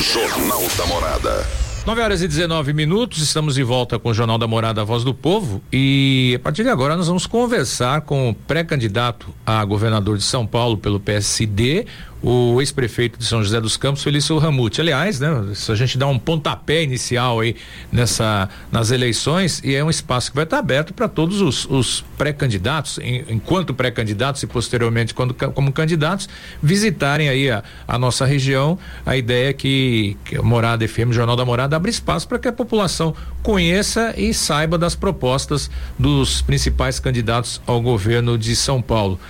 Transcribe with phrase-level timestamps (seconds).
[0.00, 1.46] Jornal da Morada.
[1.86, 5.04] 9 horas e 19 minutos, estamos de volta com o Jornal da Morada a Voz
[5.04, 10.16] do Povo e a partir de agora nós vamos conversar com o pré-candidato a governador
[10.16, 11.86] de São Paulo pelo PSD,
[12.24, 14.80] o ex-prefeito de São José dos Campos, Felício Ramute.
[14.80, 17.54] Aliás, né, se a gente dá um pontapé inicial aí
[17.92, 22.02] nessa nas eleições e é um espaço que vai estar aberto para todos os, os
[22.16, 22.98] pré-candidatos,
[23.28, 26.26] enquanto pré-candidatos e posteriormente quando, como candidatos,
[26.62, 28.78] visitarem aí a, a nossa região.
[29.04, 32.48] A ideia é que, que a Morada FM, Jornal da Morada, abre espaço para que
[32.48, 39.20] a população conheça e saiba das propostas dos principais candidatos ao governo de São Paulo.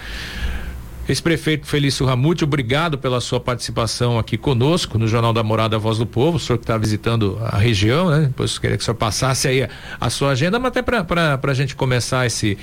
[1.06, 6.06] Ex-prefeito Felício Ramute, obrigado pela sua participação aqui conosco no Jornal da Morada Voz do
[6.06, 8.20] Povo, o senhor que está visitando a região, né?
[8.22, 9.68] Depois queria que o senhor passasse aí a,
[10.00, 12.56] a sua agenda, mas até para a gente começar esse,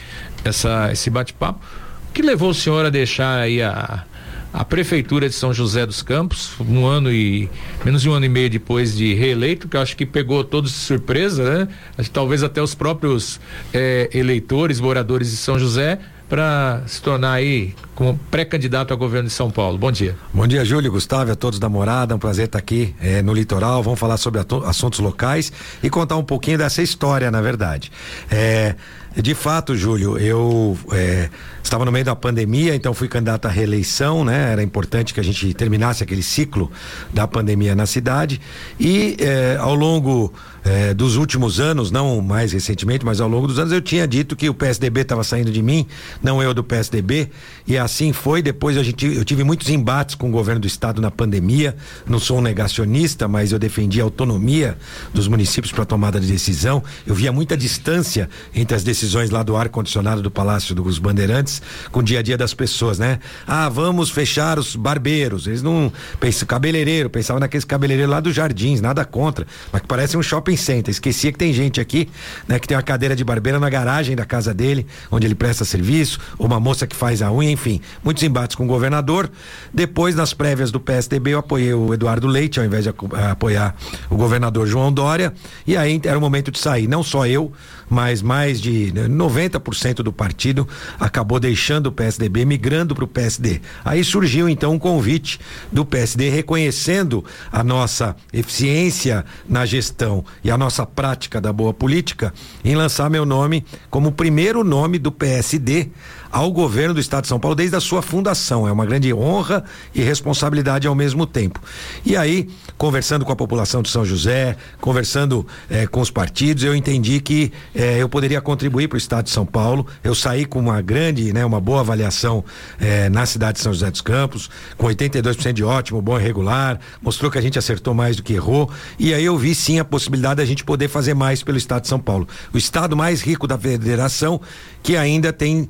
[0.44, 1.64] essa, esse bate-papo,
[2.10, 4.06] o que levou o senhor a deixar aí a,
[4.52, 7.48] a prefeitura de São José dos Campos, um ano e
[7.86, 10.72] menos de um ano e meio depois de reeleito, que eu acho que pegou todos
[10.72, 11.68] de surpresa, né?
[11.96, 13.40] Acho talvez até os próprios
[13.72, 16.00] eh, eleitores, moradores de São José
[16.32, 19.78] para se tornar aí como pré-candidato a governo de São Paulo.
[19.78, 20.16] Bom dia.
[20.34, 22.16] Bom dia, Júlio, Gustavo, a todos da morada.
[22.16, 23.84] Um prazer estar aqui eh, no litoral.
[23.84, 25.52] Vamos falar sobre assuntos locais
[25.84, 27.92] e contar um pouquinho dessa história, na verdade.
[28.32, 28.76] Eh,
[29.16, 31.30] de fato, Júlio, eu eh,
[31.64, 34.52] estava no meio da pandemia, então fui candidato à reeleição, né?
[34.52, 36.72] Era importante que a gente terminasse aquele ciclo
[37.14, 38.40] da pandemia na cidade
[38.80, 39.18] e
[39.60, 43.82] ao longo eh, dos últimos anos, não mais recentemente, mas ao longo dos anos, eu
[43.82, 45.88] tinha dito que o PSDB estava saindo de mim,
[46.22, 47.32] não eu do PSDB,
[47.66, 48.44] e assim foi.
[48.44, 51.76] Depois a gente, eu tive muitos embates com o governo do estado na pandemia.
[52.06, 54.78] Não sou um negacionista, mas eu defendi a autonomia
[55.12, 56.84] dos municípios para tomada de decisão.
[57.08, 59.01] Eu via muita distância entre as decisões
[59.32, 63.00] lá do ar condicionado do Palácio dos Bandeirantes com o dia a dia das pessoas,
[63.00, 63.20] né?
[63.48, 65.48] Ah, vamos fechar os barbeiros.
[65.48, 70.18] Eles não pensam cabeleireiro, pensavam naqueles cabeleireiros lá dos Jardins, nada contra, mas que parece
[70.18, 70.92] um shopping shopping center.
[70.92, 72.10] Esquecia que tem gente aqui,
[72.48, 75.64] né, que tem uma cadeira de barbeira na garagem da casa dele, onde ele presta
[75.64, 77.82] serviço, ou uma moça que faz a unha, enfim.
[78.04, 79.30] Muitos embates com o governador.
[79.74, 82.90] Depois, nas prévias do PSDB, eu apoiei o Eduardo Leite, ao invés de
[83.32, 83.76] apoiar
[84.10, 85.34] o governador João Dória.
[85.66, 86.88] E aí era o momento de sair.
[86.88, 87.52] Não só eu,
[87.90, 90.68] mas mais de 90% do partido
[91.00, 93.62] acabou deixando o PSDB, migrando para o PSD.
[93.84, 95.40] Aí surgiu então um convite
[95.72, 102.34] do PSD reconhecendo a nossa eficiência na gestão e a nossa prática da boa política
[102.64, 105.90] em lançar meu nome como primeiro nome do PSD
[106.32, 108.68] ao governo do estado de São Paulo desde a sua fundação.
[108.68, 111.60] É uma grande honra e responsabilidade ao mesmo tempo.
[112.06, 116.76] E aí, conversando com a população de São José, conversando eh, com os partidos, eu
[116.76, 119.86] entendi que eh, eu poderia contribuir para o estado de São Paulo.
[120.04, 122.44] Eu saí com uma grande, né, uma boa avaliação
[122.80, 126.80] eh, na cidade de São José dos Campos, com 82% de ótimo, bom e regular,
[127.02, 128.70] mostrou que a gente acertou mais do que errou.
[128.98, 131.88] E aí eu vi sim a possibilidade da gente poder fazer mais pelo estado de
[131.88, 132.28] São Paulo.
[132.54, 134.40] O estado mais rico da federação
[134.84, 135.70] que ainda tem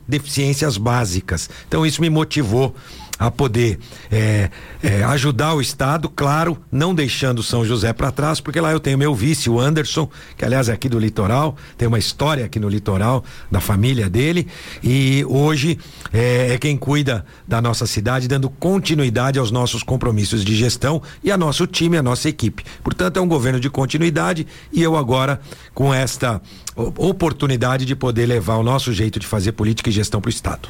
[0.52, 1.50] deficiências básicas.
[1.68, 2.76] Então isso me motivou
[3.22, 3.78] a poder
[4.12, 4.50] é,
[4.82, 8.98] é, ajudar o Estado, claro, não deixando São José para trás, porque lá eu tenho
[8.98, 12.68] meu vice, o Anderson, que aliás é aqui do litoral, tem uma história aqui no
[12.68, 14.48] litoral da família dele,
[14.84, 15.78] e hoje
[16.12, 21.32] é, é quem cuida da nossa cidade, dando continuidade aos nossos compromissos de gestão e
[21.32, 22.64] a nosso time, a nossa equipe.
[22.84, 25.40] Portanto, é um governo de continuidade e eu agora,
[25.76, 26.42] com esta
[26.76, 30.70] oportunidade de poder levar o nosso jeito de fazer política e gestão para o Estado.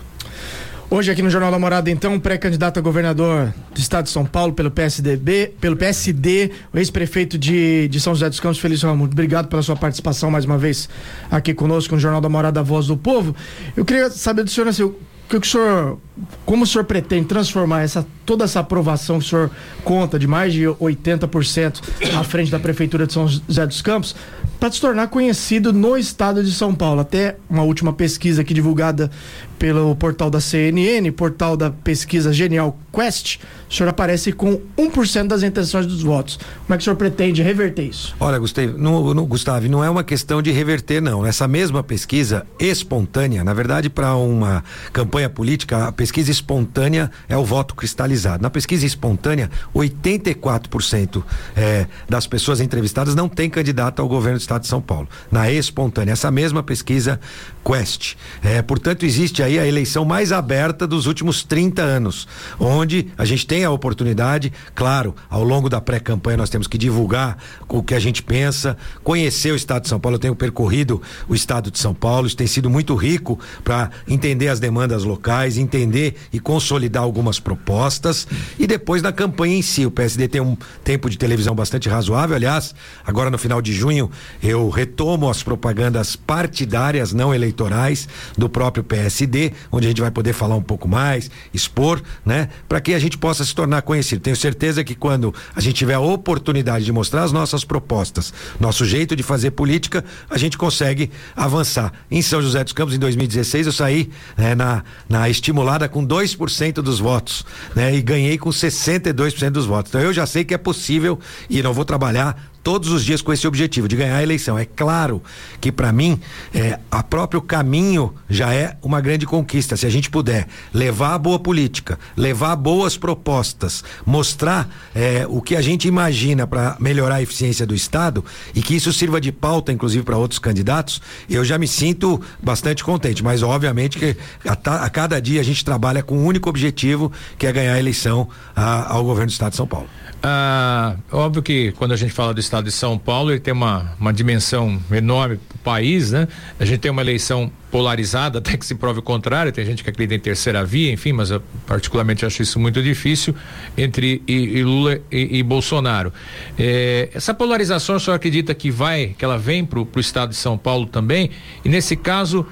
[0.93, 4.51] Hoje aqui no Jornal da Morada, então, pré-candidato a governador do estado de São Paulo
[4.51, 9.13] pelo PSDB, pelo PSD, o ex-prefeito de, de São José dos Campos, Felício Ramundo.
[9.13, 10.89] Obrigado pela sua participação mais uma vez
[11.31, 13.33] aqui conosco no Jornal da Morada, Voz do Povo.
[13.73, 14.93] Eu queria saber do senhor, assim,
[15.37, 15.97] o que o senhor,
[16.45, 19.51] como o senhor pretende transformar essa, toda essa aprovação que o senhor
[19.83, 21.81] conta de mais de 80%
[22.17, 24.15] à frente da prefeitura de São José dos Campos
[24.59, 27.01] para se tornar conhecido no estado de São Paulo.
[27.01, 29.09] Até uma última pesquisa aqui divulgada
[29.57, 33.37] pelo portal da CNN, portal da pesquisa Genial Quest,
[33.69, 36.37] o senhor aparece com 1% das intenções dos votos.
[36.65, 38.15] Como é que o senhor pretende reverter isso?
[38.19, 41.25] Olha, Gustavo, não, não, Gustavo, não é uma questão de reverter, não.
[41.25, 47.43] Essa mesma pesquisa espontânea, na verdade, para uma campanha política, a pesquisa espontânea é o
[47.43, 48.41] voto cristalizado.
[48.41, 51.23] Na pesquisa espontânea, 84%
[51.55, 55.07] é, das pessoas entrevistadas não têm candidato ao governo do estado de São Paulo.
[55.31, 57.19] Na espontânea, essa mesma pesquisa
[57.63, 58.15] Quest.
[58.43, 62.27] É, portanto, existe aí a eleição mais aberta dos últimos 30 anos,
[62.59, 67.37] onde a gente tem a oportunidade, claro, ao longo da pré-campanha nós temos que divulgar
[67.67, 70.15] o que a gente pensa, conhecer o estado de São Paulo.
[70.15, 74.47] Eu tenho percorrido o estado de São Paulo, isso tem sido muito rico para entender
[74.47, 78.27] as demandas locais, entender e consolidar algumas propostas
[78.59, 79.85] e depois na campanha em si.
[79.85, 82.35] O PSD tem um tempo de televisão bastante razoável.
[82.35, 82.73] Aliás,
[83.05, 84.09] agora no final de junho
[84.41, 88.07] eu retomo as propagandas partidárias, não eleitorais,
[88.37, 92.49] do próprio PSD, onde a gente vai poder falar um pouco mais, expor, né?
[92.67, 94.21] Para que a gente possa se tornar conhecido.
[94.21, 98.85] Tenho certeza que quando a gente tiver a oportunidade de mostrar as nossas propostas, nosso
[98.85, 101.91] jeito de fazer política, a gente consegue avançar.
[102.09, 106.73] Em São José dos Campos, em 2016, eu saí né, na, na estimulada com 2%
[106.75, 107.45] dos votos,
[107.75, 107.93] né?
[107.93, 109.91] E ganhei com 62% dos votos.
[109.91, 111.19] Então eu já sei que é possível
[111.49, 114.57] e não vou trabalhar todos os dias com esse objetivo de ganhar a eleição.
[114.57, 115.21] É claro
[115.59, 116.19] que para mim
[116.53, 119.75] é, a próprio caminho já é uma grande conquista.
[119.75, 125.55] Se a gente puder levar a boa política, levar boas propostas, mostrar é, o que
[125.55, 128.23] a gente imagina para melhorar a eficiência do Estado
[128.53, 132.83] e que isso sirva de pauta, inclusive para outros candidatos, eu já me sinto bastante
[132.83, 133.23] contente.
[133.23, 134.15] Mas obviamente que
[134.45, 137.79] a, a, cada dia a gente trabalha com um único objetivo, que é ganhar a
[137.79, 139.87] eleição a, ao governo do Estado de São Paulo.
[140.23, 143.95] Ah, óbvio que quando a gente fala do estado de São Paulo, ele tem uma,
[143.99, 146.27] uma dimensão enorme para o país, né?
[146.59, 149.89] A gente tem uma eleição polarizada, até que se prove o contrário, tem gente que
[149.89, 153.33] acredita em terceira via, enfim, mas eu particularmente acho isso muito difícil
[153.75, 156.13] entre e, e Lula e, e Bolsonaro.
[156.57, 160.35] É, essa polarização, o senhor acredita que vai, que ela vem para o estado de
[160.35, 161.31] São Paulo também?
[161.65, 162.45] E nesse caso,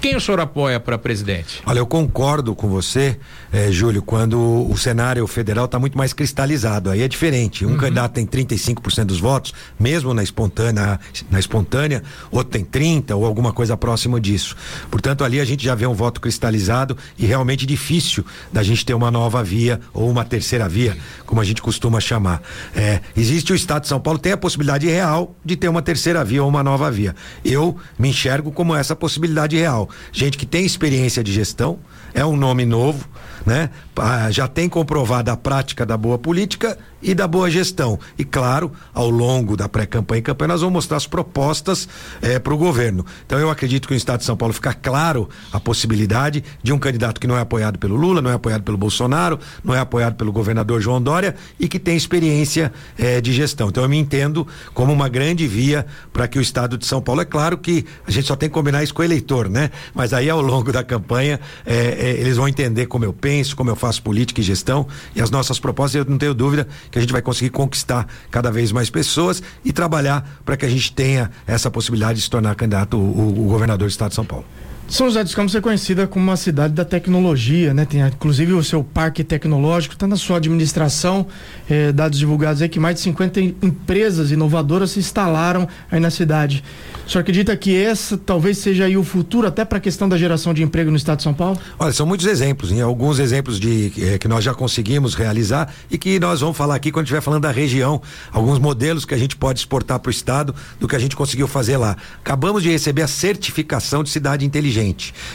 [0.00, 1.62] quem o senhor apoia para presidente?
[1.66, 3.18] Olha, eu concordo com você,
[3.52, 6.88] eh, Júlio, quando o cenário federal está muito mais cristalizado.
[6.88, 7.66] Aí é diferente.
[7.66, 7.76] Um uhum.
[7.76, 10.98] candidato tem 35% dos votos, mesmo na espontânea,
[11.30, 14.56] na espontânea, outro tem 30 ou alguma coisa próxima disso.
[14.90, 18.94] Portanto, ali a gente já vê um voto cristalizado e realmente difícil da gente ter
[18.94, 22.40] uma nova via ou uma terceira via, como a gente costuma chamar.
[22.74, 26.24] É, existe o Estado de São Paulo tem a possibilidade real de ter uma terceira
[26.24, 27.14] via ou uma nova via.
[27.44, 31.78] Eu me enxergo como essa possibilidade real gente que tem experiência de gestão,
[32.14, 33.08] é um nome novo,
[33.46, 33.70] né?
[34.02, 37.98] Ah, já tem comprovado a prática da boa política e da boa gestão.
[38.18, 41.86] E claro, ao longo da pré-campanha e campanha, nós vamos mostrar as propostas
[42.22, 43.04] eh, para o governo.
[43.26, 46.78] Então eu acredito que no estado de São Paulo fica claro a possibilidade de um
[46.78, 50.14] candidato que não é apoiado pelo Lula, não é apoiado pelo Bolsonaro, não é apoiado
[50.14, 53.68] pelo governador João Dória e que tem experiência eh, de gestão.
[53.68, 57.20] Então eu me entendo como uma grande via para que o estado de São Paulo.
[57.20, 59.70] É claro que a gente só tem que combinar isso com o eleitor, né?
[59.94, 63.76] Mas aí ao longo da campanha eh, eles vão entender como eu penso, como eu
[63.76, 67.12] faço política e gestão e as nossas propostas, eu não tenho dúvida que a gente
[67.12, 71.70] vai conseguir conquistar cada vez mais pessoas e trabalhar para que a gente tenha essa
[71.70, 74.44] possibilidade de se tornar candidato o, o governador do estado de São Paulo.
[74.90, 77.84] São José dos Campos é conhecida como uma cidade da tecnologia, né?
[77.84, 81.28] Tem inclusive o seu parque tecnológico, está na sua administração,
[81.70, 86.64] eh, dados divulgados aí que mais de 50 empresas inovadoras se instalaram aí na cidade.
[87.06, 90.18] O senhor acredita que essa talvez seja aí o futuro até para a questão da
[90.18, 91.56] geração de emprego no estado de São Paulo?
[91.78, 96.18] Olha, são muitos exemplos, alguns exemplos de eh, que nós já conseguimos realizar e que
[96.18, 98.02] nós vamos falar aqui quando estiver falando da região,
[98.32, 101.46] alguns modelos que a gente pode exportar para o estado do que a gente conseguiu
[101.46, 101.96] fazer lá.
[102.18, 104.79] Acabamos de receber a certificação de cidade inteligente.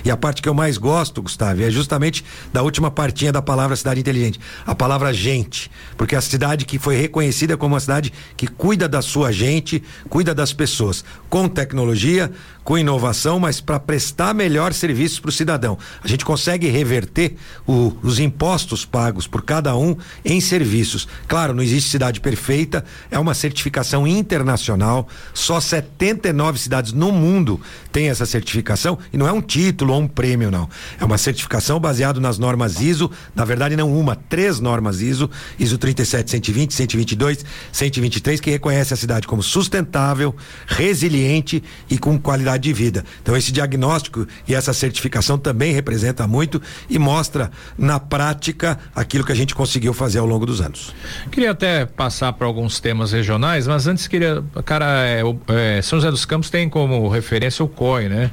[0.03, 3.75] E a parte que eu mais gosto, Gustavo, é justamente da última partinha da palavra
[3.75, 8.47] cidade inteligente, a palavra gente, porque a cidade que foi reconhecida como uma cidade que
[8.47, 12.31] cuida da sua gente, cuida das pessoas, com tecnologia,
[12.65, 15.77] com inovação, mas para prestar melhor serviços para o cidadão.
[16.03, 17.36] A gente consegue reverter
[17.68, 19.95] o, os impostos pagos por cada um
[20.25, 21.07] em serviços.
[21.27, 25.07] Claro, não existe cidade perfeita, é uma certificação internacional.
[25.34, 30.50] Só 79 cidades no mundo têm essa certificação e não é título ou um prêmio,
[30.50, 30.70] não.
[31.00, 35.77] É uma certificação baseada nas normas ISO, na verdade, não uma, três normas ISO, ISO
[35.77, 40.36] 37, 120, 122, 123, que reconhece a cidade como sustentável,
[40.68, 43.04] resiliente e com qualidade qualidade de vida.
[43.22, 49.32] Então esse diagnóstico e essa certificação também representa muito e mostra na prática aquilo que
[49.32, 50.94] a gente conseguiu fazer ao longo dos anos.
[51.32, 56.12] Queria até passar para alguns temas regionais, mas antes queria, cara, é, é, São José
[56.12, 58.32] dos Campos tem como referência o COI, né?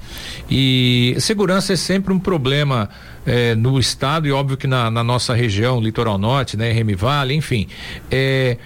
[0.51, 2.89] E segurança é sempre um problema
[3.27, 7.35] é, no estado e óbvio que na, na, nossa região, litoral norte, né, Remy Vale,
[7.35, 7.69] enfim.
[8.11, 8.57] É,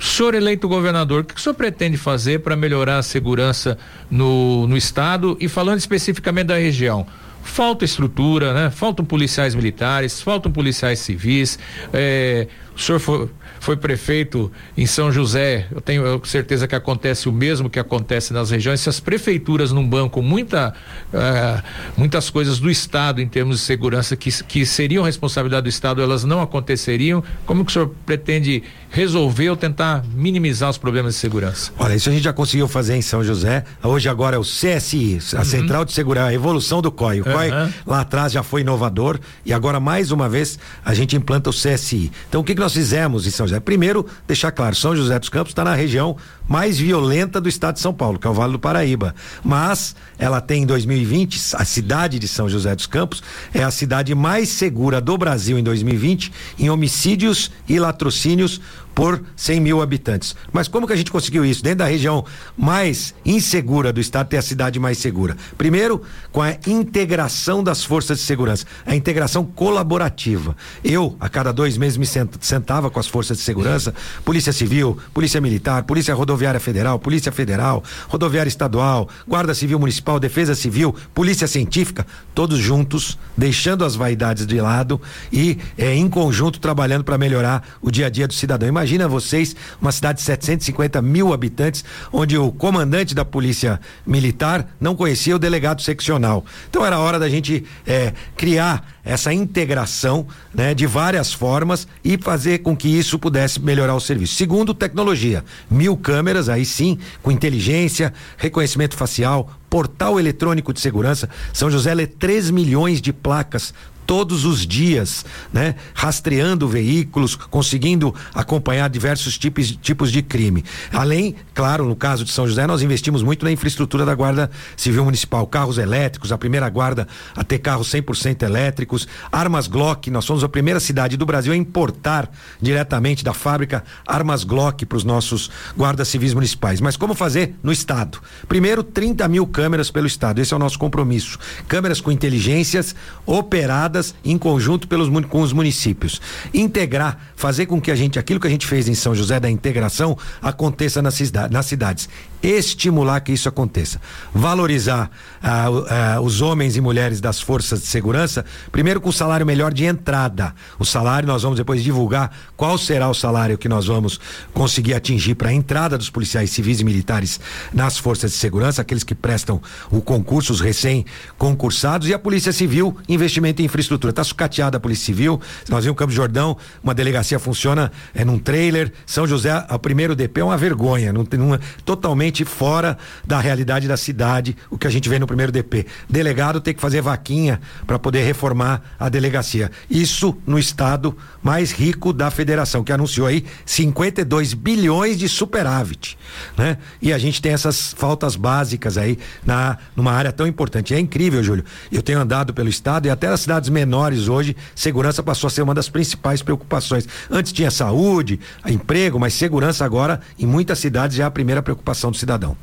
[0.00, 3.76] senhor eleito governador, o que o senhor pretende fazer para melhorar a segurança
[4.10, 7.06] no, no estado e falando especificamente da região?
[7.42, 8.70] Falta estrutura, né?
[8.70, 11.58] Faltam policiais militares, faltam policiais civis.
[11.92, 12.46] É,
[12.78, 17.68] o senhor foi, foi prefeito em São José, eu tenho certeza que acontece o mesmo
[17.68, 18.80] que acontece nas regiões.
[18.80, 20.72] Se as prefeituras não bancam muita,
[21.12, 21.62] uh,
[21.96, 26.22] muitas coisas do Estado em termos de segurança que, que seriam responsabilidade do Estado, elas
[26.22, 31.72] não aconteceriam, como que o senhor pretende resolver ou tentar minimizar os problemas de segurança?
[31.78, 33.64] Olha, isso a gente já conseguiu fazer em São José.
[33.82, 35.44] Hoje agora é o CSI, a uhum.
[35.44, 37.22] Central de Segurança, a evolução do COI.
[37.22, 37.32] O uhum.
[37.32, 37.50] COI
[37.84, 42.12] lá atrás já foi inovador e agora mais uma vez a gente implanta o CSI.
[42.28, 43.60] Então o que, que nós fizemos em São José?
[43.60, 46.16] Primeiro, deixar claro, São José dos Campos está na região
[46.48, 49.14] mais violenta do estado de São Paulo, que é o Vale do Paraíba.
[49.44, 53.22] Mas ela tem em 2020, a cidade de São José dos Campos
[53.52, 58.60] é a cidade mais segura do Brasil em 2020 em homicídios e latrocínios
[58.98, 60.34] por 100 mil habitantes.
[60.52, 61.62] Mas como que a gente conseguiu isso?
[61.62, 62.24] Dentro da região
[62.56, 65.36] mais insegura do estado, ter a cidade mais segura.
[65.56, 66.02] Primeiro,
[66.32, 70.56] com a integração das forças de segurança, a integração colaborativa.
[70.82, 72.06] Eu, a cada dois meses, me
[72.40, 77.84] sentava com as forças de segurança, Polícia Civil, Polícia Militar, Polícia Rodoviária Federal, Polícia Federal,
[78.08, 84.60] Rodoviária Estadual, Guarda Civil Municipal, Defesa Civil, Polícia Científica, todos juntos, deixando as vaidades de
[84.60, 85.00] lado
[85.32, 88.68] e eh, em conjunto trabalhando para melhorar o dia a dia do cidadão.
[88.68, 94.66] Imagina Imagina vocês, uma cidade de 750 mil habitantes, onde o comandante da polícia militar
[94.80, 96.42] não conhecia o delegado seccional.
[96.70, 102.60] Então era hora da gente é, criar essa integração né, de várias formas e fazer
[102.60, 104.36] com que isso pudesse melhorar o serviço.
[104.36, 105.44] Segundo, tecnologia.
[105.70, 111.28] Mil câmeras, aí sim, com inteligência, reconhecimento facial, portal eletrônico de segurança.
[111.52, 113.74] São José lê 3 milhões de placas
[114.08, 115.22] todos os dias,
[115.52, 115.74] né?
[115.92, 120.64] Rastreando veículos, conseguindo acompanhar diversos tipos, tipos de crime.
[120.90, 125.04] Além, claro, no caso de São José, nós investimos muito na infraestrutura da Guarda Civil
[125.04, 130.42] Municipal, carros elétricos, a primeira guarda a ter carros 100% elétricos, armas Glock, nós somos
[130.42, 132.30] a primeira cidade do Brasil a importar
[132.62, 136.80] diretamente da fábrica armas Glock para os nossos guardas civis municipais.
[136.80, 138.18] Mas como fazer no estado?
[138.48, 141.38] Primeiro, 30 mil câmeras pelo estado, esse é o nosso compromisso.
[141.68, 142.96] Câmeras com inteligências
[143.26, 146.20] operadas em conjunto pelos, com os municípios.
[146.52, 149.50] Integrar, fazer com que a gente, aquilo que a gente fez em São José da
[149.50, 151.18] integração, aconteça nas,
[151.50, 152.08] nas cidades
[152.42, 154.00] estimular que isso aconteça.
[154.32, 155.10] Valorizar
[155.42, 159.72] ah, ah, os homens e mulheres das forças de segurança, primeiro com o salário melhor
[159.72, 160.54] de entrada.
[160.78, 164.20] O salário, nós vamos depois divulgar qual será o salário que nós vamos
[164.52, 167.40] conseguir atingir para a entrada dos policiais civis e militares
[167.72, 172.96] nas forças de segurança, aqueles que prestam o concurso, os recém-concursados, e a Polícia Civil,
[173.08, 173.87] investimento em infraestrutura.
[173.94, 178.92] Está sucateada a Polícia Civil, nós vimos Campo Jordão, uma delegacia funciona é num trailer,
[179.06, 183.38] São José, o primeiro DP é uma vergonha, não, não é totalmente totalmente fora da
[183.38, 185.86] realidade da cidade, o que a gente vê no primeiro DP.
[186.08, 189.70] Delegado tem que fazer vaquinha para poder reformar a delegacia.
[189.90, 196.18] Isso no estado mais rico da federação, que anunciou aí 52 bilhões de superávit,
[196.56, 196.78] né?
[197.00, 200.94] E a gente tem essas faltas básicas aí na numa área tão importante.
[200.94, 201.64] É incrível, Júlio.
[201.92, 205.62] Eu tenho andado pelo estado e até as cidades menores hoje, segurança passou a ser
[205.62, 207.06] uma das principais preocupações.
[207.30, 212.16] Antes tinha saúde, emprego, mas segurança agora em muitas cidades é a primeira preocupação do
[212.16, 212.56] cidadão.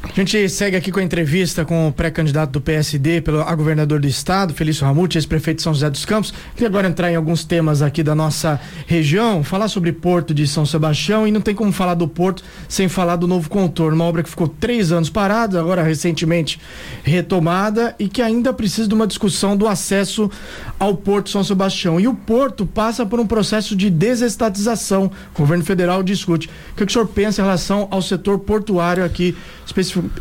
[0.00, 3.98] A gente segue aqui com a entrevista com o pré-candidato do PSD pelo, a governador
[3.98, 6.32] do estado, Felício Ramute, ex-prefeito de São José dos Campos.
[6.54, 10.64] Queria agora entrar em alguns temas aqui da nossa região, falar sobre Porto de São
[10.64, 14.22] Sebastião e não tem como falar do Porto sem falar do novo contorno, uma obra
[14.22, 16.60] que ficou três anos parada, agora recentemente
[17.02, 20.30] retomada e que ainda precisa de uma discussão do acesso
[20.78, 21.98] ao Porto São Sebastião.
[21.98, 25.10] E o Porto passa por um processo de desestatização.
[25.34, 26.48] O governo federal discute.
[26.72, 29.36] O que, o senhor pensa em relação ao setor portuário aqui,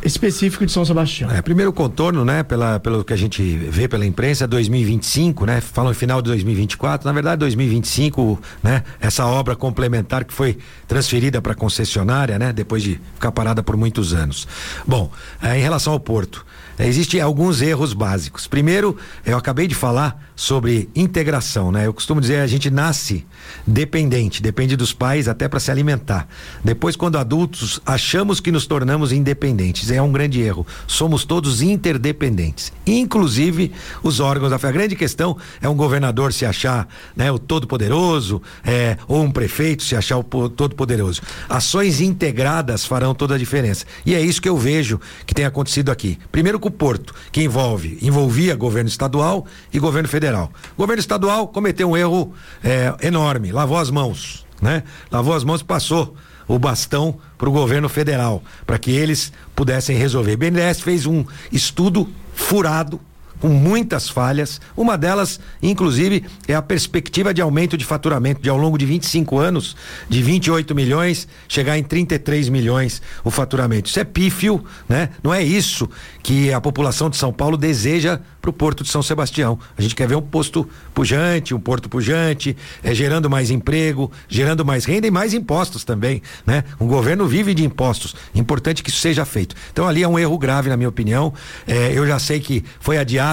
[0.03, 1.31] específico, de São Sebastião?
[1.31, 5.93] É, primeiro contorno, né, pela, pelo que a gente vê pela imprensa, 2025, né, falam
[5.93, 10.57] final de 2024, na verdade 2025, né, essa obra complementar que foi
[10.87, 14.47] transferida para concessionária, né, depois de ficar parada por muitos anos.
[14.85, 16.45] Bom, é, em relação ao Porto,
[16.79, 18.47] existem alguns erros básicos.
[18.47, 21.87] Primeiro, eu acabei de falar sobre integração, né?
[21.87, 23.25] Eu costumo dizer a gente nasce
[23.65, 26.27] dependente, depende dos pais até para se alimentar.
[26.63, 29.89] Depois, quando adultos, achamos que nos tornamos independentes.
[29.89, 30.65] É um grande erro.
[30.85, 33.71] Somos todos interdependentes, inclusive
[34.03, 34.67] os órgãos da fé.
[34.67, 39.83] A grande questão é um governador se achar, né, o todo-poderoso, é, ou um prefeito
[39.83, 41.21] se achar o todo-poderoso.
[41.49, 43.85] Ações integradas farão toda a diferença.
[44.05, 46.19] E é isso que eu vejo que tem acontecido aqui.
[46.31, 50.51] Primeiro o Porto, que envolve, envolvia governo estadual e governo federal.
[50.73, 52.33] O governo estadual cometeu um erro
[52.63, 54.83] é, enorme, lavou as mãos, né?
[55.11, 56.15] Lavou as mãos e passou
[56.47, 60.33] o bastão para o governo federal, para que eles pudessem resolver.
[60.33, 62.99] O BNDES fez um estudo furado,
[63.39, 64.59] com muitas falhas.
[64.75, 69.37] Uma delas, inclusive, é a perspectiva de aumento de faturamento de ao longo de 25
[69.37, 69.75] anos,
[70.09, 73.89] de 28 milhões, chegar em 33 milhões o faturamento.
[73.89, 75.09] Isso é pífio, né?
[75.23, 75.89] Não é isso
[76.23, 79.59] que a população de São Paulo deseja para o Porto de São Sebastião.
[79.77, 84.63] A gente quer ver um posto pujante, um porto pujante, é, gerando mais emprego, gerando
[84.63, 86.63] mais renda e mais impostos também, né?
[86.79, 88.15] O governo vive de impostos.
[88.33, 89.55] Importante que isso seja feito.
[89.71, 91.33] Então ali é um erro grave, na minha opinião.
[91.67, 93.26] É, eu já sei que foi adiado,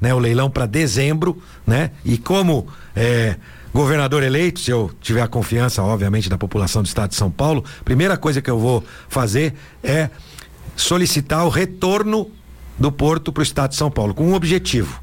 [0.00, 1.90] né, o leilão para dezembro, né?
[2.04, 3.36] E como é,
[3.72, 7.64] governador eleito, se eu tiver a confiança, obviamente, da população do estado de São Paulo,
[7.84, 10.10] primeira coisa que eu vou fazer é
[10.76, 12.30] solicitar o retorno
[12.78, 15.00] do Porto para o Estado de São Paulo, com um objetivo: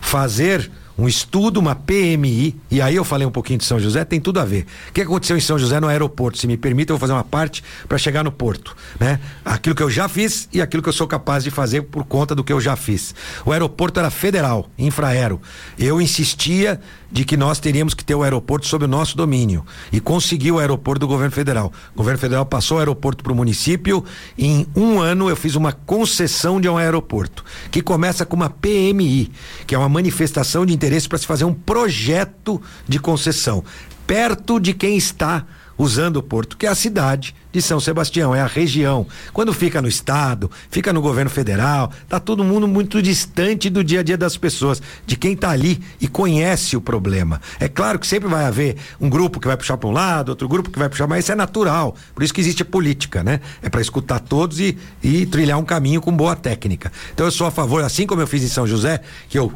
[0.00, 4.20] fazer um estudo, uma PMI, e aí eu falei um pouquinho de São José, tem
[4.20, 4.66] tudo a ver.
[4.90, 6.36] O que aconteceu em São José no aeroporto?
[6.36, 9.18] Se me permite, eu vou fazer uma parte para chegar no porto, né?
[9.42, 12.34] Aquilo que eu já fiz e aquilo que eu sou capaz de fazer por conta
[12.34, 13.14] do que eu já fiz.
[13.46, 15.40] O aeroporto era federal, infraero.
[15.78, 16.78] Eu insistia
[17.10, 20.58] de que nós teríamos que ter o aeroporto sob o nosso domínio e conseguiu o
[20.58, 21.72] aeroporto do governo federal.
[21.94, 24.04] O governo federal passou o aeroporto para o município.
[24.38, 29.32] em um ano eu fiz uma concessão de um aeroporto que começa com uma PMI,
[29.66, 33.64] que é uma manifestação de interesse para se fazer um projeto de concessão
[34.10, 35.46] perto de quem está
[35.78, 39.06] usando o porto, que é a cidade de São Sebastião, é a região.
[39.32, 44.00] Quando fica no estado, fica no governo federal, tá todo mundo muito distante do dia
[44.00, 47.40] a dia das pessoas, de quem tá ali e conhece o problema.
[47.60, 50.48] É claro que sempre vai haver um grupo que vai puxar para um lado, outro
[50.48, 51.94] grupo que vai puxar, mas isso é natural.
[52.12, 53.40] Por isso que existe a política, né?
[53.62, 56.90] É para escutar todos e, e trilhar um caminho com boa técnica.
[57.14, 59.52] Então eu sou a favor, assim como eu fiz em São José, que eu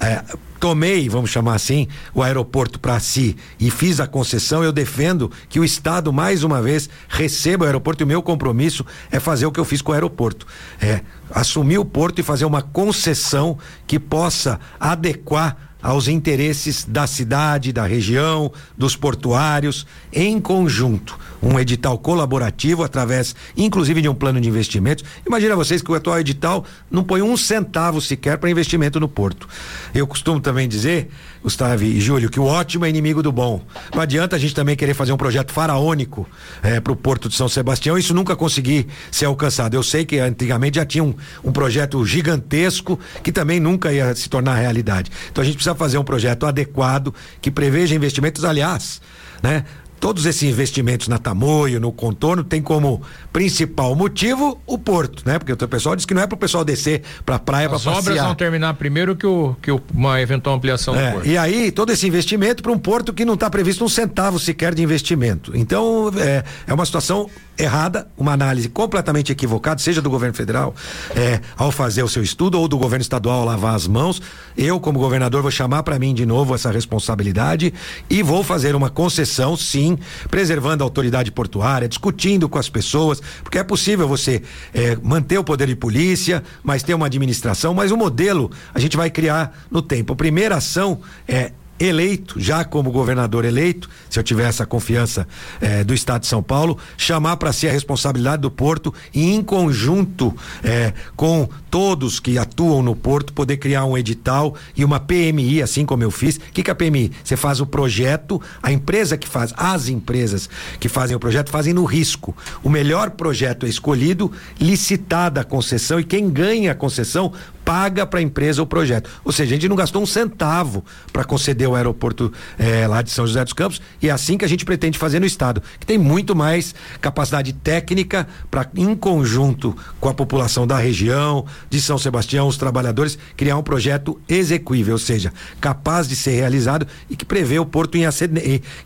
[0.00, 0.22] é,
[0.58, 5.60] tomei, vamos chamar assim, o aeroporto para si e fiz a concessão, eu defendo que
[5.60, 9.52] o Estado, mais uma vez, receba o aeroporto e o meu compromisso é fazer o
[9.52, 10.46] que eu fiz com o aeroporto.
[10.80, 11.00] É
[11.30, 17.86] assumir o porto e fazer uma concessão que possa adequar aos interesses da cidade, da
[17.86, 21.18] região, dos portuários, em conjunto.
[21.40, 25.04] Um edital colaborativo através, inclusive, de um plano de investimentos.
[25.24, 29.48] Imagina vocês que o atual edital não põe um centavo sequer para investimento no porto.
[29.94, 31.08] Eu costumo também dizer,
[31.42, 33.62] Gustavo e Júlio, que o ótimo é inimigo do bom.
[33.94, 36.28] Não adianta a gente também querer fazer um projeto faraônico
[36.62, 39.74] é, para o Porto de São Sebastião, isso nunca consegui ser alcançado.
[39.74, 41.14] Eu sei que antigamente já tinha um,
[41.44, 45.10] um projeto gigantesco que também nunca ia se tornar realidade.
[45.30, 49.00] Então a gente precisa fazer um projeto adequado que preveja investimentos, aliás,
[49.42, 49.64] né?
[50.00, 53.02] Todos esses investimentos na Tamoio, no contorno, tem como
[53.32, 55.38] principal motivo o porto, né?
[55.38, 57.78] Porque o pessoal diz que não é para o pessoal descer para a praia para
[57.78, 57.92] passear.
[57.92, 61.28] As obras vão terminar primeiro que, o, que o, uma eventual ampliação é, do porto.
[61.28, 64.74] E aí, todo esse investimento para um porto que não está previsto um centavo sequer
[64.74, 65.56] de investimento.
[65.56, 70.74] Então, é, é uma situação errada, uma análise completamente equivocada, seja do governo federal,
[71.14, 74.22] é, ao fazer o seu estudo, ou do governo estadual lavar as mãos.
[74.56, 77.74] Eu, como governador, vou chamar para mim de novo essa responsabilidade
[78.08, 79.87] e vou fazer uma concessão, sim,
[80.30, 84.42] preservando a autoridade portuária, discutindo com as pessoas, porque é possível você
[84.74, 88.96] é, manter o poder de polícia, mas ter uma administração, mas o modelo a gente
[88.96, 90.12] vai criar no tempo.
[90.12, 95.26] A primeira ação é eleito, já como governador eleito, se eu tiver essa confiança
[95.60, 99.42] eh, do Estado de São Paulo, chamar para si a responsabilidade do Porto e, em
[99.42, 105.62] conjunto eh, com todos que atuam no Porto, poder criar um edital e uma PMI,
[105.62, 106.36] assim como eu fiz.
[106.36, 107.12] O que, que é a PMI?
[107.22, 110.48] Você faz o projeto, a empresa que faz, as empresas
[110.80, 112.36] que fazem o projeto fazem no risco.
[112.62, 117.32] O melhor projeto é escolhido, licitada a concessão e quem ganha a concessão
[117.68, 119.10] paga para a empresa o projeto.
[119.22, 123.10] Ou seja, a gente não gastou um centavo para conceder o aeroporto eh, lá de
[123.10, 125.84] São José dos Campos e é assim que a gente pretende fazer no estado, que
[125.84, 131.98] tem muito mais capacidade técnica para em conjunto com a população da região, de São
[131.98, 137.24] Sebastião, os trabalhadores, criar um projeto execuível, ou seja, capaz de ser realizado e que
[137.26, 138.04] prevê o porto em,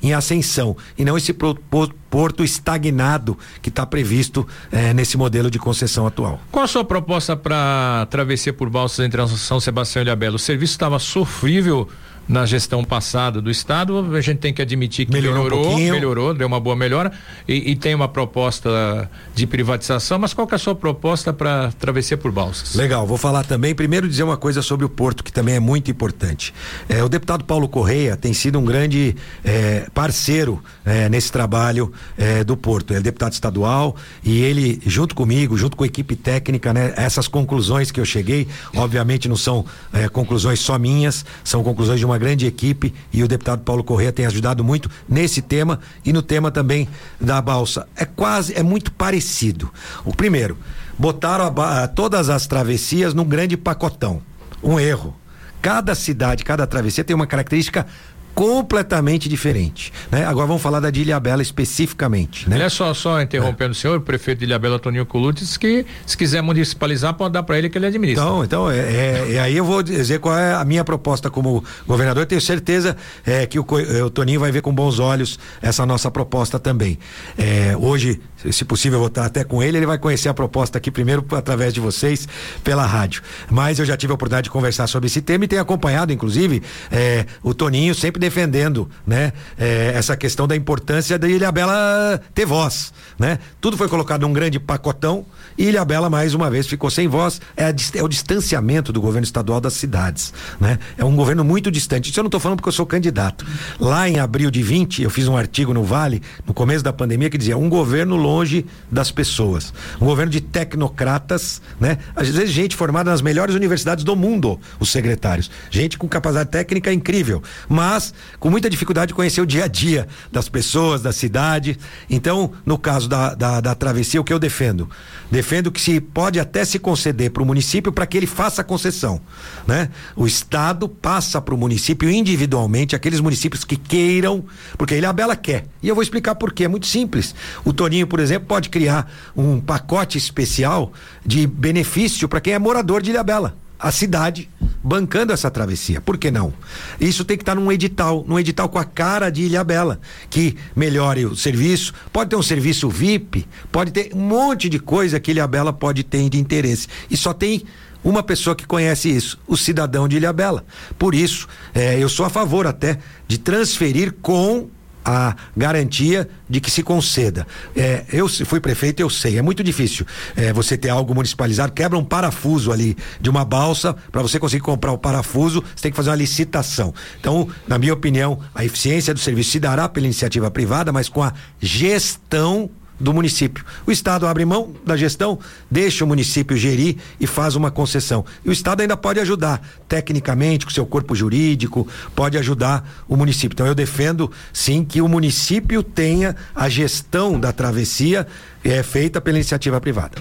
[0.03, 6.05] em ascensão e não esse porto estagnado que está previsto eh, nesse modelo de concessão
[6.05, 6.41] atual.
[6.51, 10.37] Qual a sua proposta para travessia por balsas entre São Sebastião e Ilhabela?
[10.37, 11.89] O serviço estava sofrível
[12.33, 16.35] na gestão passada do estado, a gente tem que admitir que melhorou, melhorou, um melhorou
[16.35, 17.13] deu uma boa melhora
[17.49, 21.73] e, e, tem uma proposta de privatização, mas qual que é a sua proposta para
[21.73, 22.75] travessia por balsas?
[22.75, 25.91] Legal, vou falar também, primeiro dizer uma coisa sobre o porto, que também é muito
[25.91, 26.55] importante.
[26.89, 32.45] É, o deputado Paulo Correia tem sido um grande é, parceiro é, nesse trabalho é,
[32.45, 32.93] do porto.
[32.93, 37.27] Ele é deputado estadual e ele, junto comigo, junto com a equipe técnica, né, essas
[37.27, 42.13] conclusões que eu cheguei, obviamente não são é, conclusões só minhas, são conclusões de uma
[42.13, 46.23] uma grande equipe e o deputado Paulo Corrêa tem ajudado muito nesse tema e no
[46.23, 46.89] tema também
[47.21, 47.89] da balsa.
[47.97, 49.73] É quase, é muito parecido.
[50.05, 50.57] O primeiro,
[50.97, 54.23] botaram a, a, todas as travessias num grande pacotão
[54.63, 55.17] um erro.
[55.61, 57.87] Cada cidade, cada travessia tem uma característica
[58.35, 59.93] completamente diferente.
[60.11, 60.25] Né?
[60.25, 62.49] Agora vamos falar da de Ilhabela especificamente.
[62.49, 62.57] Né?
[62.57, 63.73] Olha só, só interrompendo é.
[63.73, 67.43] o senhor, o prefeito de Ilhabela, Toninho Colucci, disse que se quiser municipalizar, pode dar
[67.43, 68.23] para ele que ele administra.
[68.23, 71.63] Então, então é, é, é, aí eu vou dizer qual é a minha proposta como
[71.87, 72.27] governador.
[72.27, 73.67] Tenho certeza é, que o,
[74.05, 76.99] o, Toninho vai ver com bons olhos essa nossa proposta também.
[77.37, 80.79] É, hoje, se possível, eu vou estar até com ele, ele vai conhecer a proposta
[80.79, 82.27] aqui primeiro através de vocês
[82.65, 83.23] pela rádio.
[83.51, 86.63] Mas eu já tive a oportunidade de conversar sobre esse tema e tenho acompanhado, inclusive,
[86.91, 89.33] é, o Toninho sempre defendendo, né?
[89.59, 93.39] É, essa questão da importância da Ilha Bela ter voz, né?
[93.61, 95.27] Tudo foi colocado num grande pacotão
[95.59, 97.41] e Ilha Bela mais uma vez ficou sem voz.
[97.57, 100.79] É, a, é o distanciamento do governo estadual das cidades, né?
[100.97, 102.11] É um governo muito distante.
[102.11, 103.45] Isso eu não estou falando porque eu sou candidato.
[103.81, 107.29] Lá em abril de 20, eu fiz um artigo no Vale, no começo da pandemia,
[107.29, 111.99] que dizia um governo longe das pessoas, um governo de tecnocratas, né?
[112.15, 116.93] Às vezes gente formada nas melhores universidades do mundo, os secretários, gente com capacidade técnica
[116.93, 121.79] incrível, mas com muita dificuldade de conhecer o dia a dia das pessoas, da cidade.
[122.09, 124.89] Então, no caso da, da, da travessia, o que eu defendo?
[125.31, 128.65] Defendo que se pode até se conceder para o município para que ele faça a
[128.65, 129.21] concessão.
[129.67, 129.89] Né?
[130.15, 134.45] O Estado passa para o município individualmente, aqueles municípios que queiram,
[134.77, 135.67] porque ele a Bela quer.
[135.83, 136.65] E eu vou explicar por quê.
[136.65, 137.35] É muito simples.
[137.65, 140.93] O Toninho, por exemplo, pode criar um pacote especial
[141.25, 144.49] de benefício para quem é morador de Ilhabela a cidade
[144.83, 146.01] bancando essa travessia.
[146.01, 146.53] Por que não?
[147.01, 150.57] Isso tem que estar tá num edital, num edital com a cara de Ilhabela, que
[150.75, 155.31] melhore o serviço, pode ter um serviço VIP, pode ter um monte de coisa que
[155.31, 156.89] Ilhabela pode ter de interesse.
[157.11, 157.65] E só tem
[158.05, 160.65] uma pessoa que conhece isso, o cidadão de Ilhabela.
[160.99, 164.69] Por isso, eh, eu sou a favor até de transferir com
[165.05, 167.47] a garantia de que se conceda.
[167.75, 171.99] É, eu fui prefeito, eu sei, é muito difícil é, você ter algo municipalizado, quebra
[171.99, 175.97] um parafuso ali de uma balsa, para você conseguir comprar o parafuso, você tem que
[175.97, 176.95] fazer uma licitação.
[177.19, 181.23] Então, na minha opinião, a eficiência do serviço se dará pela iniciativa privada, mas com
[181.23, 182.71] a gestão
[183.03, 183.65] do município.
[183.87, 185.39] O Estado abre mão da gestão,
[185.71, 188.25] deixa o município gerir e faz uma concessão.
[188.45, 193.55] E o Estado ainda pode ajudar, tecnicamente, com seu corpo jurídico, pode ajudar o município.
[193.55, 198.27] Então eu defendo, sim, que o município tenha a gestão da travessia
[198.65, 200.19] é, feita pela iniciativa privada.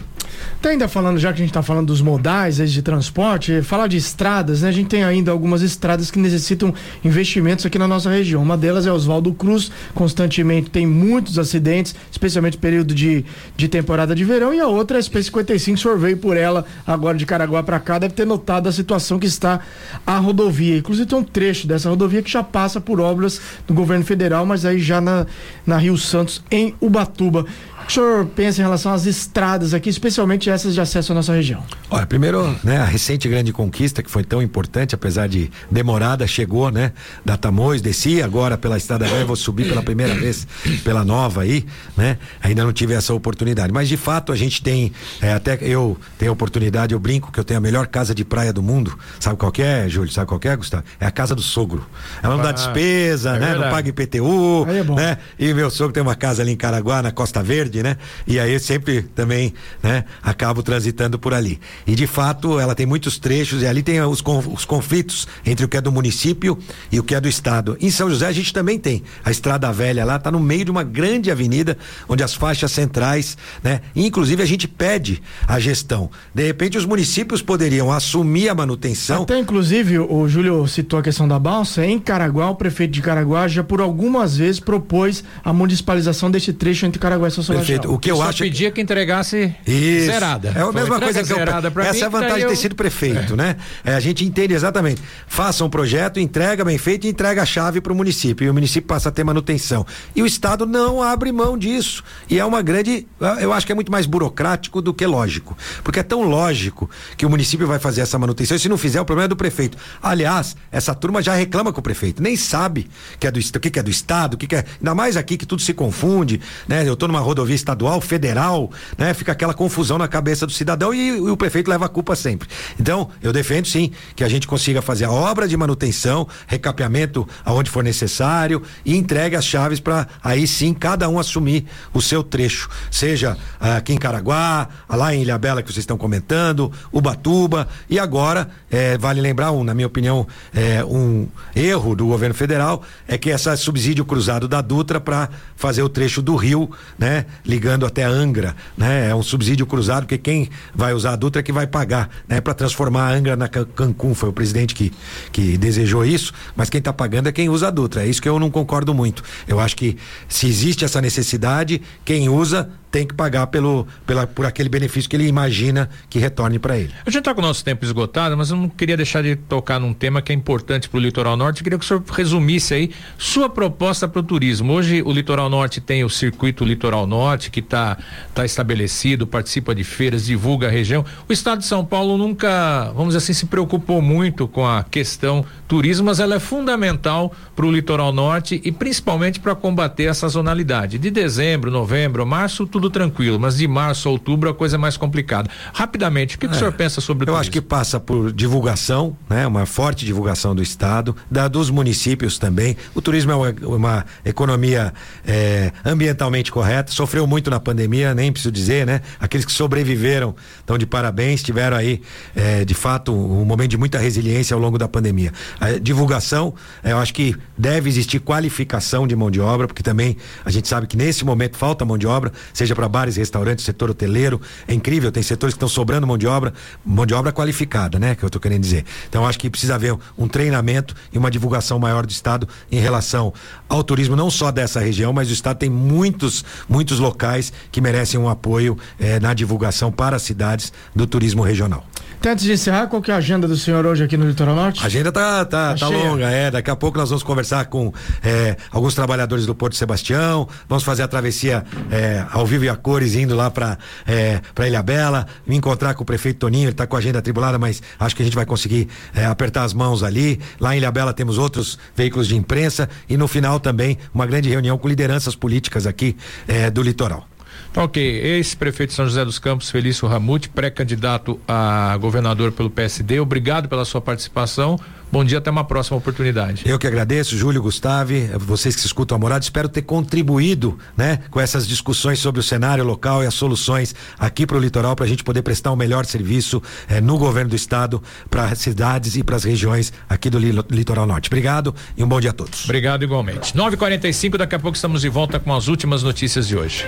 [0.62, 3.98] Tá ainda falando, já que a gente está falando dos modais de transporte, falar de
[3.98, 4.70] estradas, né?
[4.70, 8.44] A gente tem ainda algumas estradas que necessitam investimentos aqui na nossa região.
[8.44, 13.26] Uma delas é Oswaldo Cruz, constantemente tem muitos acidentes, especialmente no período de,
[13.58, 17.26] de temporada de verão, e a outra é a SP55, sorveio por ela agora de
[17.26, 19.62] Caraguá para cá, deve ter notado a situação que está
[20.06, 20.78] a rodovia.
[20.78, 24.63] Inclusive tem um trecho dessa rodovia que já passa por obras do governo federal, mas
[24.63, 25.26] aí já na,
[25.65, 27.46] na Rio Santos, em Ubatuba
[27.88, 31.63] o senhor pensa em relação às estradas aqui, especialmente essas de acesso à nossa região?
[31.89, 36.72] Olha, primeiro, né, a recente grande conquista que foi tão importante, apesar de demorada, chegou,
[36.72, 36.94] né?
[37.26, 40.48] Da Tamoios, desci agora pela Estrada Velha, vou subir pela primeira vez
[40.84, 41.65] pela nova aí,
[41.98, 42.17] né?
[42.41, 44.91] Ainda não tive essa oportunidade, mas de fato a gente tem,
[45.22, 48.24] é, até eu tenho a oportunidade, eu brinco que eu tenho a melhor casa de
[48.24, 50.12] praia do mundo, sabe qual é, Júlio?
[50.12, 50.84] Sabe qual é, Gustavo?
[51.00, 51.86] É a casa do sogro.
[52.22, 53.39] Ela não ah, dá despesa, é né?
[53.48, 53.63] Verdade.
[53.65, 55.17] Não paga IPTU, é né?
[55.38, 57.98] E meu sogro tem uma casa ali em Caraguá, na Costa Verde, né?
[58.28, 61.60] E aí sempre também, né, acabo transitando por ali.
[61.86, 65.70] E de fato, ela tem muitos trechos e ali tem os, os conflitos entre o
[65.70, 66.58] que é do município
[66.92, 67.78] e o que é do estado.
[67.80, 70.72] Em São José a gente também tem a Estrada Velha lá, está no meio de
[70.72, 76.10] uma grande avenida onde as faixas centrais, né, inclusive a gente pede a gestão.
[76.34, 79.24] De repente os municípios poderiam assumir a manutenção.
[79.24, 83.48] Até inclusive o Júlio citou a questão da balsa, em Caraguá, o prefeito de Caraguá
[83.48, 87.61] já por algumas vezes propôs a municipalização desse trecho entre Caraguá e São Sebastião.
[87.88, 90.06] O que eu, eu acho pedia que, que entregasse Isso.
[90.06, 90.54] zerada.
[90.56, 92.56] É a mesma coisa que eu Essa mim, é a vantagem de ter eu...
[92.56, 93.38] sido prefeito, é.
[93.38, 93.56] né?
[93.84, 95.02] É, a gente entende exatamente.
[95.28, 98.45] Faça um projeto, entrega bem feito e entrega a chave para o município.
[98.45, 99.86] E o município passa a ter manutenção.
[100.15, 102.04] E o Estado não abre mão disso.
[102.30, 103.08] E é uma grande.
[103.39, 105.58] Eu acho que é muito mais burocrático do que lógico.
[105.84, 108.58] Porque é tão lógico que o município vai fazer essa manutenção.
[108.58, 109.78] E se não fizer, o problema é do prefeito.
[110.02, 112.21] Aliás, essa turma já reclama com o prefeito.
[112.21, 114.65] Nem sabe que é do, o que, que é do Estado, o que, que é.
[114.80, 116.88] Ainda mais aqui que tudo se confunde, né?
[116.88, 119.14] Eu estou numa rodovia estadual estadual, federal, né?
[119.14, 122.48] Fica aquela confusão na cabeça do cidadão e, e, o prefeito leva a culpa sempre.
[122.80, 127.70] Então, eu defendo sim que a gente consiga fazer a obra de manutenção, recapeamento aonde
[127.70, 132.70] for necessário e entregue as chaves para aí sim cada um assumir o seu trecho,
[132.90, 138.50] seja ah, aqui em Caraguá, lá em Ilhabela que vocês estão comentando, Ubatuba e agora
[138.70, 143.32] eh, vale lembrar um, na minha opinião, eh, um erro do governo federal é que
[143.32, 147.26] essa subsídio cruzado da Dutra para fazer o trecho do Rio, né?
[147.45, 149.10] Ligando até Angra, né?
[149.10, 152.41] É um subsídio cruzado, porque quem vai usar a Dutra é que vai pagar, né?
[152.41, 154.91] Para transformar a Angra na Cancún, foi o presidente que,
[155.32, 158.30] que desejou isso, mas quem está pagando é quem usa a Dutra, é isso que
[158.30, 159.23] eu não concordo muito.
[159.47, 164.45] Eu acho que se existe essa necessidade, quem usa tem que pagar pelo, pela, por
[164.45, 166.91] aquele benefício que ele imagina que retorne para ele.
[167.06, 169.80] A gente está com o nosso tempo esgotado, mas eu não queria deixar de tocar
[169.80, 171.62] num tema que é importante para o litoral norte.
[171.62, 174.73] Eu queria que o senhor resumisse aí sua proposta para o turismo.
[174.73, 177.97] Hoje o litoral norte tem o circuito litoral norte que está
[178.34, 181.06] tá estabelecido, participa de feiras, divulga a região.
[181.30, 185.45] O estado de São Paulo nunca, vamos dizer assim, se preocupou muito com a questão
[185.67, 190.97] turismo, mas ela é fundamental para o litoral norte e principalmente para combater a sazonalidade.
[190.97, 194.80] De dezembro, novembro, março, tudo tudo tranquilo, mas de março a outubro a coisa é
[194.80, 195.48] mais complicada.
[195.72, 196.58] Rapidamente, o que, que o é.
[196.58, 199.46] senhor pensa sobre o Eu acho que passa por divulgação, né?
[199.46, 202.76] Uma forte divulgação do Estado, da dos municípios também.
[202.96, 204.91] O turismo é uma, uma economia
[205.26, 209.02] é, ambientalmente correta, sofreu muito na pandemia, nem preciso dizer, né?
[209.20, 212.02] Aqueles que sobreviveram estão de parabéns, tiveram aí,
[212.36, 215.32] é, de fato, um momento de muita resiliência ao longo da pandemia.
[215.60, 220.50] A divulgação, eu acho que deve existir qualificação de mão de obra, porque também a
[220.50, 223.90] gente sabe que nesse momento falta mão de obra, seja seja para bares, restaurantes, setor
[223.90, 224.42] hoteleiro.
[224.68, 226.54] É incrível, tem setores que estão sobrando mão de obra,
[226.86, 228.16] mão de obra qualificada, né?
[228.16, 228.86] Que eu estou querendo dizer.
[229.08, 233.34] Então acho que precisa haver um treinamento e uma divulgação maior do Estado em relação
[233.68, 238.20] ao turismo, não só dessa região, mas o Estado tem muitos, muitos locais que merecem
[238.20, 241.86] um apoio eh, na divulgação para as cidades do turismo regional.
[242.22, 244.54] Então, antes de encerrar, qual que é a agenda do senhor hoje aqui no Litoral
[244.54, 244.84] Norte?
[244.84, 246.52] A agenda tá, tá, tá, tá longa, é.
[246.52, 247.92] Daqui a pouco nós vamos conversar com
[248.24, 252.76] é, alguns trabalhadores do Porto Sebastião, vamos fazer a travessia é, ao vivo e a
[252.76, 256.74] cores indo lá para é, para Ilha Bela, me encontrar com o prefeito Toninho, ele
[256.74, 259.74] está com a agenda atribulada, mas acho que a gente vai conseguir é, apertar as
[259.74, 260.40] mãos ali.
[260.60, 264.48] Lá em Ilha Bela temos outros veículos de imprensa e no final também uma grande
[264.48, 266.16] reunião com lideranças políticas aqui
[266.48, 267.31] é, do litoral.
[267.74, 273.70] Ok, ex-prefeito de São José dos Campos, Felício Ramute, pré-candidato a governador pelo PSD, obrigado
[273.70, 274.78] pela sua participação.
[275.10, 276.64] Bom dia, até uma próxima oportunidade.
[276.66, 281.40] Eu que agradeço, Júlio, Gustavo, vocês que escutam a morada, espero ter contribuído, né, com
[281.40, 285.08] essas discussões sobre o cenário local e as soluções aqui para o litoral para a
[285.08, 289.24] gente poder prestar um melhor serviço eh, no governo do estado para as cidades e
[289.24, 291.28] para as regiões aqui do litoral norte.
[291.28, 292.64] Obrigado e um bom dia a todos.
[292.66, 293.54] Obrigado igualmente.
[293.54, 296.86] 9:45 daqui a pouco estamos de volta com as últimas notícias de hoje.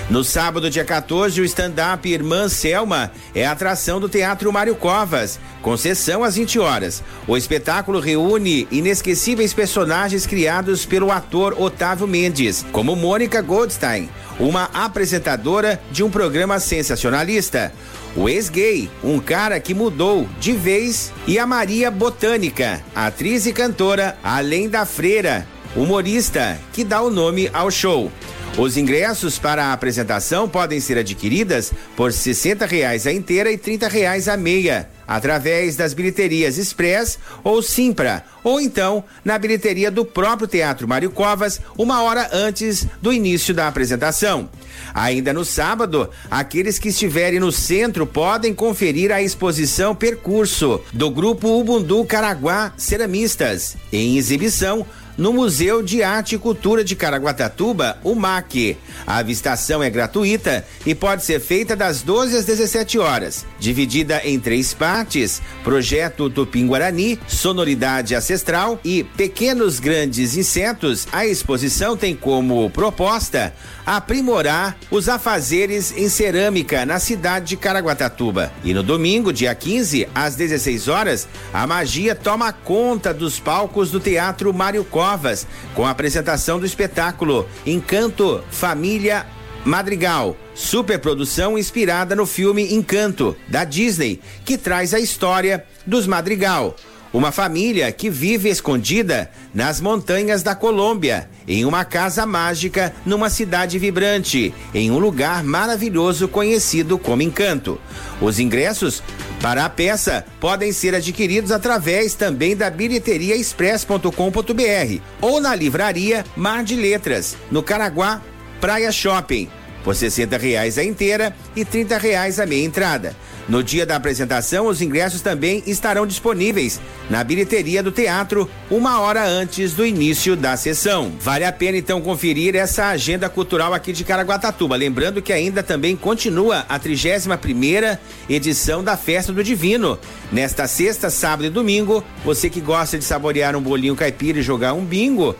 [0.09, 5.77] No sábado, dia 14, o stand-up Irmã Selma é atração do Teatro Mário Covas, com
[5.77, 7.01] sessão às 20 horas.
[7.25, 15.81] O espetáculo reúne inesquecíveis personagens criados pelo ator Otávio Mendes, como Mônica Goldstein, uma apresentadora
[15.89, 17.71] de um programa sensacionalista.
[18.15, 24.17] O ex-gay, um cara que mudou de vez, e a Maria Botânica, atriz e cantora,
[24.21, 28.11] além da freira, humorista, que dá o nome ao show.
[28.55, 33.87] Os ingressos para a apresentação podem ser adquiridas por 60 reais a inteira e 30
[33.87, 40.47] reais a meia, através das bilheterias Express ou Simpra, ou então na bilheteria do próprio
[40.47, 44.47] Teatro Mário Covas, uma hora antes do início da apresentação.
[44.93, 51.59] Ainda no sábado, aqueles que estiverem no centro podem conferir a exposição Percurso do grupo
[51.59, 54.85] Ubundu Caraguá Ceramistas, em exibição
[55.17, 58.77] no Museu de Arte e Cultura de Caraguatatuba, o MAC.
[59.05, 64.39] A avistação é gratuita e pode ser feita das 12 às 17 horas, dividida em
[64.39, 71.07] três partes: projeto Tupim Guarani, sonoridade ancestral e pequenos grandes insetos.
[71.11, 73.53] A exposição tem como proposta
[73.85, 78.51] aprimorar os afazeres em cerâmica na cidade de Caraguatatuba.
[78.63, 83.99] E no domingo, dia 15, às 16 horas, a magia toma conta dos palcos do
[83.99, 89.25] Teatro Mário Covas, com a apresentação do espetáculo Encanto Família
[89.65, 96.77] Madrigal, superprodução inspirada no filme Encanto, da Disney, que traz a história dos Madrigal
[97.13, 103.77] uma família que vive escondida nas montanhas da Colômbia, em uma casa mágica numa cidade
[103.77, 107.79] vibrante, em um lugar maravilhoso conhecido como Encanto.
[108.19, 109.03] Os ingressos
[109.39, 116.63] para a peça podem ser adquiridos através também da bilheteria express.com.br ou na livraria Mar
[116.63, 118.21] de Letras, no Caraguá
[118.59, 119.49] Praia Shopping
[119.83, 123.15] por 60 reais a inteira e 30 reais a meia entrada.
[123.47, 126.79] No dia da apresentação, os ingressos também estarão disponíveis
[127.09, 131.11] na bilheteria do teatro uma hora antes do início da sessão.
[131.19, 134.77] Vale a pena então conferir essa agenda cultural aqui de Caraguatatuba.
[134.77, 139.99] Lembrando que ainda também continua a 31 primeira edição da Festa do Divino.
[140.31, 144.73] Nesta sexta, sábado e domingo, você que gosta de saborear um bolinho caipira e jogar
[144.73, 145.35] um bingo,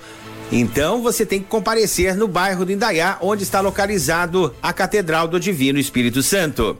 [0.56, 5.40] então você tem que comparecer no bairro do Indaiá, onde está localizado a Catedral do
[5.40, 6.78] Divino Espírito Santo.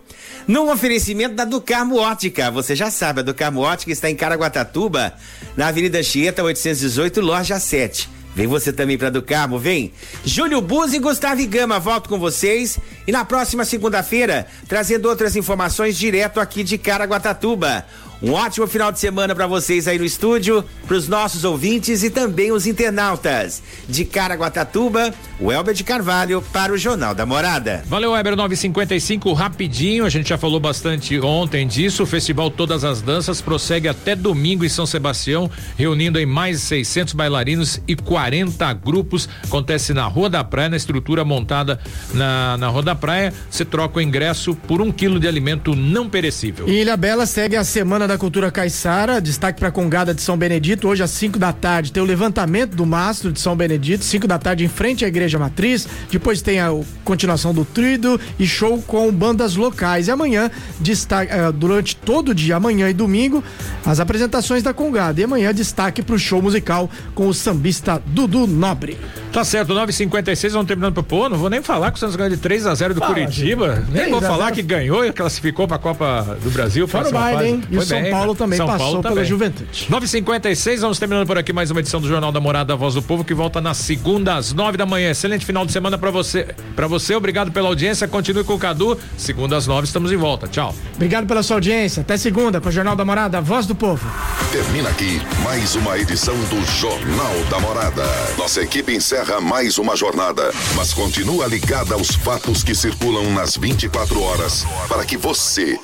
[0.48, 5.14] Num oferecimento da Ducarmo Ótica, você já sabe, a Ducarmo Ótica está em Caraguatatuba,
[5.58, 8.10] na Avenida Chieta 818, loja 7.
[8.36, 9.92] Vem você também para Ducarmo, vem.
[10.26, 12.80] Júlio Buz e Gustavo Gama, volto com vocês.
[13.08, 17.86] E na próxima segunda-feira, trazendo outras informações direto aqui de Caraguatatuba.
[18.24, 22.10] Um ótimo final de semana para vocês aí no estúdio, para os nossos ouvintes e
[22.10, 23.62] também os internautas.
[23.90, 27.84] De Caraguatatuba, o Elber de Carvalho para o Jornal da Morada.
[27.86, 30.06] Valeu, Elber 955, rapidinho.
[30.06, 32.04] A gente já falou bastante ontem disso.
[32.04, 36.66] O Festival Todas as Danças prossegue até domingo em São Sebastião, reunindo em mais de
[36.68, 39.28] 600 bailarinos e 40 grupos.
[39.44, 41.78] Acontece na Rua da Praia, na estrutura montada
[42.14, 43.34] na, na Rua da Praia.
[43.50, 46.70] Você troca o ingresso por um quilo de alimento não perecível.
[46.70, 49.22] E Ilha Bela segue a semana da cultura caiçara.
[49.22, 50.88] Destaque para a Congada de São Benedito.
[50.88, 54.38] Hoje às 5 da tarde tem o levantamento do mastro de São Benedito, 5 da
[54.38, 55.88] tarde em frente à igreja matriz.
[56.12, 56.70] Depois tem a
[57.04, 60.08] continuação do trido e show com bandas locais.
[60.08, 60.50] E amanhã,
[60.80, 63.44] destaque, uh, durante todo o dia, amanhã e domingo,
[63.86, 65.20] as apresentações da Congada.
[65.20, 68.98] E amanhã destaque para o show musical com o sambista Dudu Nobre.
[69.34, 71.28] Tá certo, 9h56, vamos terminando pro pô.
[71.28, 73.78] Não vou nem falar que o Santos ganhou de 3 a 0 do Fala, Curitiba.
[73.78, 73.92] Gente.
[73.92, 76.88] Nem vou falar que ganhou e classificou para a Copa do Brasil.
[76.88, 77.64] Foi o baile, hein?
[77.68, 79.28] E o São bem, Paulo também São passou Paulo pela também.
[79.28, 79.88] Juventude.
[79.90, 83.24] 9h56, vamos terminando por aqui mais uma edição do Jornal da Morada, Voz do Povo,
[83.24, 85.10] que volta na segunda às 9 da manhã.
[85.10, 86.50] Excelente final de semana para você.
[86.76, 88.08] Para você, obrigado pela audiência.
[88.08, 89.00] Continue com o Cadu.
[89.18, 90.48] Segunda às 9 estamos de volta.
[90.48, 90.76] Tchau.
[90.94, 92.02] Obrigado pela sua audiência.
[92.02, 94.08] Até segunda com o Jornal da Morada, Voz do Povo.
[94.52, 98.04] Termina aqui mais uma edição do Jornal da Morada.
[98.38, 104.22] Nossa equipe encerra mais uma jornada, mas continua ligada aos fatos que circulam nas 24
[104.22, 105.80] horas para que você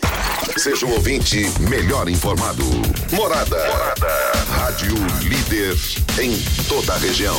[0.57, 2.65] seja o ouvinte melhor informado.
[3.13, 3.57] Morada.
[3.67, 4.31] Morada.
[4.51, 5.77] Rádio líder
[6.19, 7.37] em toda a região.